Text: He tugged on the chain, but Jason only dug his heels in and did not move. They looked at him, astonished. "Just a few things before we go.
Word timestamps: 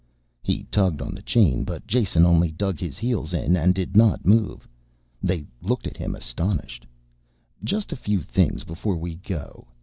He 0.41 0.63
tugged 0.71 0.99
on 0.99 1.13
the 1.13 1.21
chain, 1.21 1.63
but 1.63 1.85
Jason 1.85 2.25
only 2.25 2.51
dug 2.51 2.79
his 2.79 2.97
heels 2.97 3.35
in 3.35 3.55
and 3.55 3.71
did 3.75 3.95
not 3.95 4.25
move. 4.25 4.67
They 5.21 5.45
looked 5.61 5.85
at 5.85 5.95
him, 5.97 6.15
astonished. 6.15 6.87
"Just 7.63 7.91
a 7.93 8.01
few 8.01 8.23
things 8.23 8.63
before 8.63 8.97
we 8.97 9.17
go. 9.17 9.67